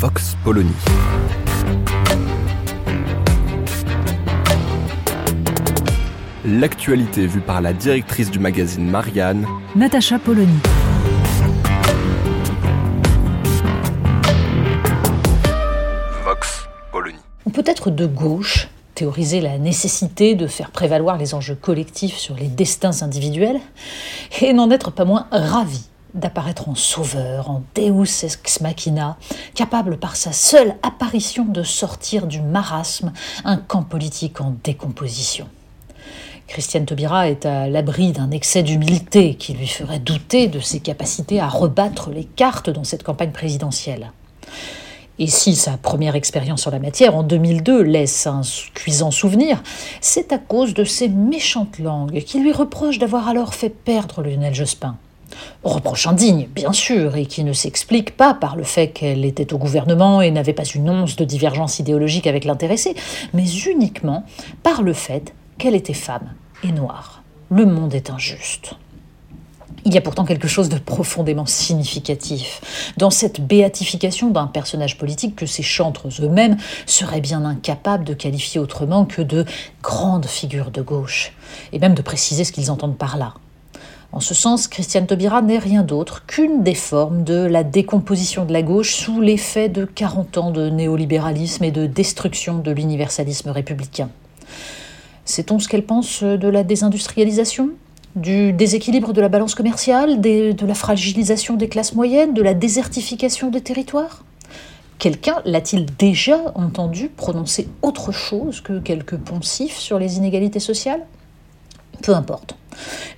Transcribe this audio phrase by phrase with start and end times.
[0.00, 0.70] Vox Polony.
[6.44, 10.46] L'actualité vue par la directrice du magazine Marianne, Natacha Polony.
[16.24, 17.18] Vox Polony.
[17.46, 22.36] On peut être de gauche, théoriser la nécessité de faire prévaloir les enjeux collectifs sur
[22.36, 23.58] les destins individuels,
[24.40, 29.16] et n'en être pas moins ravi d'apparaître en sauveur, en deus ex machina,
[29.54, 33.12] capable par sa seule apparition de sortir du marasme
[33.44, 35.46] un camp politique en décomposition.
[36.46, 41.40] Christiane Taubira est à l'abri d'un excès d'humilité qui lui ferait douter de ses capacités
[41.40, 44.12] à rebattre les cartes dans cette campagne présidentielle.
[45.18, 48.40] Et si sa première expérience en la matière, en 2002, laisse un
[48.72, 49.62] cuisant souvenir,
[50.00, 54.54] c'est à cause de ces méchantes langues qui lui reprochent d'avoir alors fait perdre Lionel
[54.54, 54.96] Jospin.
[55.64, 59.58] Reproche indigne, bien sûr, et qui ne s'explique pas par le fait qu'elle était au
[59.58, 62.94] gouvernement et n'avait pas une once de divergence idéologique avec l'intéressé,
[63.34, 64.24] mais uniquement
[64.62, 66.32] par le fait qu'elle était femme
[66.64, 67.22] et noire.
[67.50, 68.74] Le monde est injuste.
[69.84, 75.36] Il y a pourtant quelque chose de profondément significatif dans cette béatification d'un personnage politique
[75.36, 79.44] que ces chantres eux-mêmes seraient bien incapables de qualifier autrement que de
[79.82, 81.32] grande figure de gauche,
[81.72, 83.34] et même de préciser ce qu'ils entendent par là.
[84.10, 88.54] En ce sens, Christiane Taubira n'est rien d'autre qu'une des formes de la décomposition de
[88.54, 94.08] la gauche sous l'effet de 40 ans de néolibéralisme et de destruction de l'universalisme républicain.
[95.26, 97.68] Sait-on ce qu'elle pense de la désindustrialisation
[98.16, 103.50] Du déséquilibre de la balance commerciale De la fragilisation des classes moyennes De la désertification
[103.50, 104.24] des territoires?
[104.98, 111.04] Quelqu'un l'a-t-il déjà entendu prononcer autre chose que quelques poncifs sur les inégalités sociales?
[112.02, 112.56] Peu importe.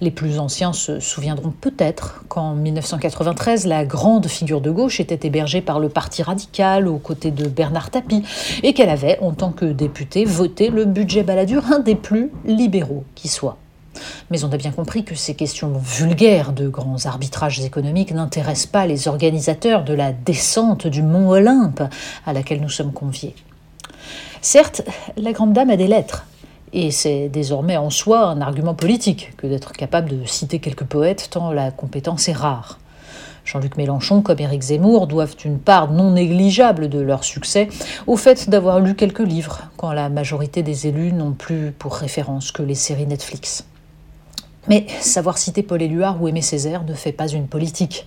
[0.01, 5.61] Les plus anciens se souviendront peut-être qu'en 1993, la grande figure de gauche était hébergée
[5.61, 8.23] par le Parti radical aux côtés de Bernard Tapie
[8.63, 13.05] et qu'elle avait, en tant que députée, voté le budget Balladur, un des plus libéraux
[13.15, 13.59] qui soit.
[14.31, 18.87] Mais on a bien compris que ces questions vulgaires de grands arbitrages économiques n'intéressent pas
[18.87, 21.83] les organisateurs de la descente du mont Olympe
[22.25, 23.35] à laquelle nous sommes conviés.
[24.41, 24.83] Certes,
[25.17, 26.25] la grande dame a des lettres,
[26.73, 31.29] et c'est désormais en soi un argument politique que d'être capable de citer quelques poètes
[31.31, 32.79] tant la compétence est rare.
[33.45, 37.69] Jean-Luc Mélenchon comme Éric Zemmour doivent une part non négligeable de leur succès
[38.07, 42.53] au fait d'avoir lu quelques livres, quand la majorité des élus n'ont plus pour référence
[42.53, 43.65] que les séries Netflix.
[44.69, 48.07] Mais savoir citer Paul Éluard ou Aimé Césaire ne fait pas une politique,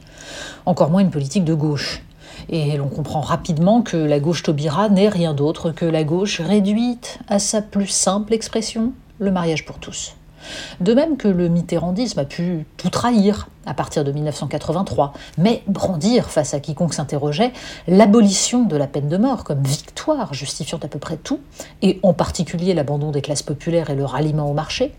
[0.65, 2.03] encore moins une politique de gauche.
[2.49, 7.19] Et l'on comprend rapidement que la gauche Taubira n'est rien d'autre que la gauche réduite
[7.27, 10.15] à sa plus simple expression, le mariage pour tous.
[10.81, 16.29] De même que le mitterrandisme a pu tout trahir à partir de 1983, mais brandir
[16.29, 17.53] face à quiconque s'interrogeait
[17.87, 21.39] l'abolition de la peine de mort comme victoire justifiant à peu près tout,
[21.81, 24.93] et en particulier l'abandon des classes populaires et le ralliement au marché.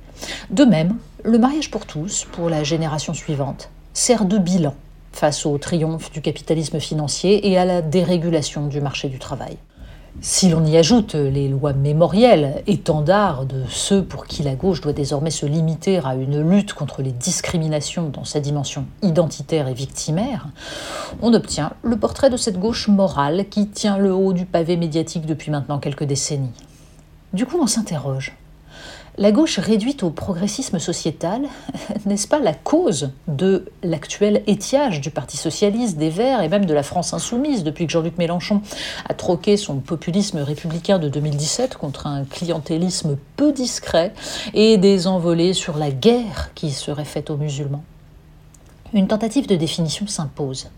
[0.51, 4.75] De même, le mariage pour tous, pour la génération suivante, sert de bilan
[5.15, 9.57] face au triomphe du capitalisme financier et à la dérégulation du marché du travail.
[10.21, 14.93] Si l'on y ajoute les lois mémorielles, étendards de ceux pour qui la gauche doit
[14.93, 20.47] désormais se limiter à une lutte contre les discriminations dans sa dimension identitaire et victimaire,
[21.21, 25.27] on obtient le portrait de cette gauche morale qui tient le haut du pavé médiatique
[25.27, 26.53] depuis maintenant quelques décennies.
[27.33, 28.37] Du coup, on s'interroge.
[29.17, 31.43] La gauche réduite au progressisme sociétal,
[32.07, 36.75] n'est-ce pas la cause de l'actuel étiage du Parti socialiste, des Verts et même de
[36.75, 38.61] la France insoumise depuis que Jean-Luc Mélenchon
[39.09, 44.13] a troqué son populisme républicain de 2017 contre un clientélisme peu discret
[44.53, 47.85] et des envolées sur la guerre qui serait faite aux musulmans?
[48.95, 50.71] Une tentative de définition s'impose.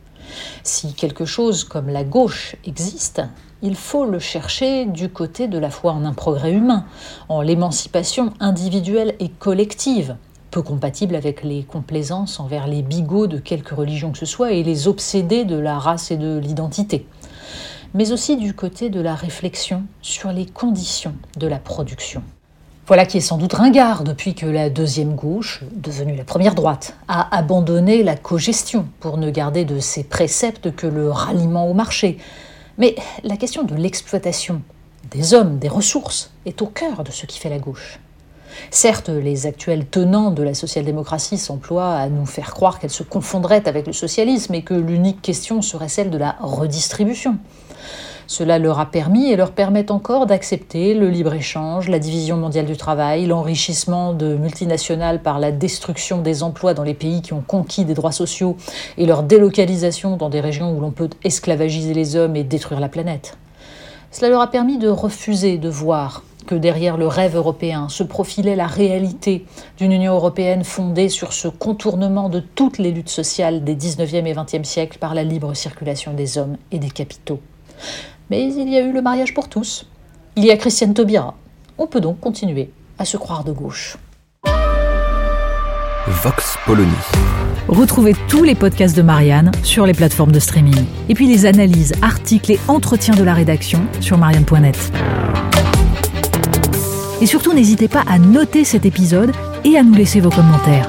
[0.63, 3.23] Si quelque chose comme la gauche existe,
[3.63, 6.85] il faut le chercher du côté de la foi en un progrès humain,
[7.29, 10.17] en l'émancipation individuelle et collective,
[10.51, 14.63] peu compatible avec les complaisances envers les bigots de quelque religion que ce soit et
[14.63, 17.07] les obsédés de la race et de l'identité,
[17.95, 22.23] mais aussi du côté de la réflexion sur les conditions de la production.
[22.87, 26.95] Voilà qui est sans doute ringard depuis que la deuxième gauche, devenue la première droite,
[27.09, 32.19] a abandonné la cogestion pour ne garder de ses préceptes que le ralliement au marché.
[32.79, 32.95] Mais
[33.25, 34.63] la question de l'exploitation
[35.11, 37.99] des hommes, des ressources, est au cœur de ce qui fait la gauche.
[38.71, 43.67] Certes, les actuels tenants de la social-démocratie s'emploient à nous faire croire qu'elle se confondrait
[43.67, 47.39] avec le socialisme et que l'unique question serait celle de la redistribution.
[48.27, 52.77] Cela leur a permis et leur permet encore d'accepter le libre-échange, la division mondiale du
[52.77, 57.85] travail, l'enrichissement de multinationales par la destruction des emplois dans les pays qui ont conquis
[57.85, 58.57] des droits sociaux
[58.99, 62.89] et leur délocalisation dans des régions où l'on peut esclavagiser les hommes et détruire la
[62.89, 63.39] planète.
[64.11, 68.57] Cela leur a permis de refuser de voir que derrière le rêve européen se profilait
[68.57, 69.45] la réalité
[69.79, 74.35] d'une Union européenne fondée sur ce contournement de toutes les luttes sociales des 19e et
[74.35, 77.41] 20e siècles par la libre circulation des hommes et des capitaux.
[78.31, 79.87] Mais il y a eu le mariage pour tous.
[80.37, 81.35] Il y a Christiane Taubira.
[81.79, 83.97] On peut donc continuer à se croire de gauche.
[86.09, 86.91] Vox Polony.
[87.69, 90.85] Retrouvez tous les podcasts de Marianne sur les plateformes de streaming.
[91.09, 94.93] Et puis les analyses, articles et entretiens de la rédaction sur marianne.net.
[97.21, 99.33] Et surtout, n'hésitez pas à noter cet épisode
[99.65, 100.89] et à nous laisser vos commentaires.